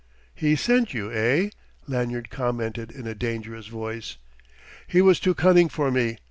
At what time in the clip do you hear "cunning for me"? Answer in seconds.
5.35-6.17